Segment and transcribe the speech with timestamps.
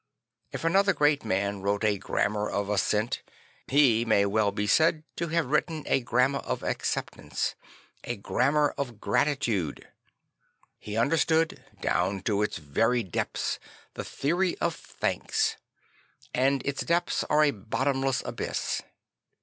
[0.51, 3.21] If another great man wrote a gramm3.r of assent,
[3.67, 7.53] he may well be said to have written a grammar of acceptance;
[8.03, 9.89] a grammar of gratitude.
[10.79, 13.59] He understood down to its very depths
[13.93, 15.57] the theory of thanks;
[16.33, 18.81] and its depths are a bottomless abyss.